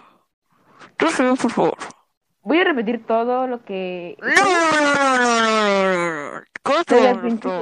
[0.98, 1.76] Por favor.
[2.42, 4.16] Voy a repetir todo lo que...
[4.20, 6.42] No, no, no, no, no, no, no, no.
[6.62, 6.96] Corta.
[6.96, 7.60] No, no, no, no,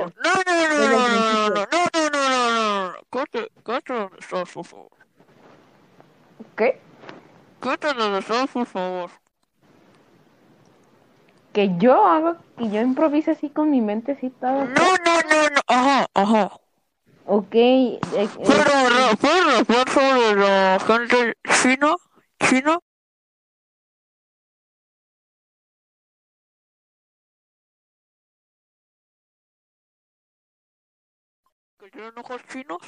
[0.89, 2.95] no, no, no, no, no, no, no.
[3.11, 4.89] Corta, corta estás, por favor.
[6.57, 6.81] ¿Qué?
[7.61, 9.11] Corta estás, por favor.
[11.53, 14.65] Que yo hago, que yo improvise así con mi mente así todo.
[14.65, 15.61] No, no, no, no.
[15.67, 16.51] Ajá, ajá.
[17.25, 17.55] Ok.
[17.55, 21.95] eh, eh, Pero, no, ¿puedes hablar sobre la gente china?
[22.39, 22.79] ¿China?
[31.87, 32.79] ¿Que tienen ojos chinos?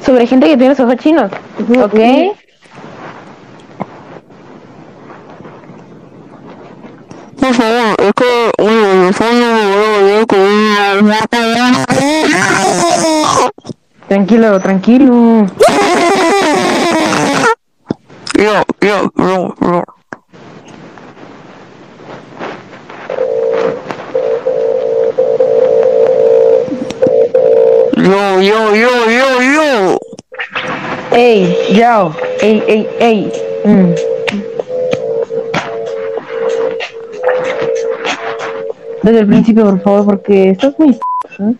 [0.00, 1.30] sobre gente que tiene los ojos chinos.
[1.60, 2.00] Ok.
[7.38, 9.42] Por favor, es que, oye, yo soy
[11.02, 11.12] un
[14.08, 15.46] Tranquilo, tranquilo.
[18.38, 19.84] Yo, yo, no, no.
[28.06, 29.98] Yo, yo, yo, yo, yo.
[31.10, 32.14] Ey, yo.
[32.40, 33.32] Ey, ey, ey.
[33.64, 33.94] Mm.
[39.02, 40.90] Desde el principio, por favor, porque estás muy...
[40.92, 41.54] ¿eh?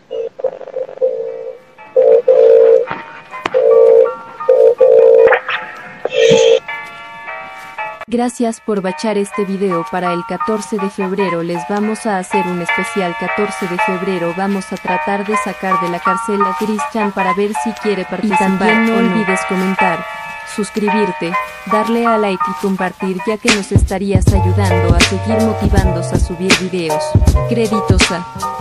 [8.09, 11.43] Gracias por bachar este video para el 14 de febrero.
[11.43, 14.33] Les vamos a hacer un especial 14 de febrero.
[14.37, 18.39] Vamos a tratar de sacar de la cárcel a Christian para ver si quiere participar
[18.41, 18.99] y también no.
[18.99, 20.07] olvides comentar,
[20.55, 21.33] suscribirte,
[21.73, 26.53] darle a like y compartir ya que nos estarías ayudando a seguir motivándonos a subir
[26.61, 27.03] videos.
[27.49, 28.56] Créditos a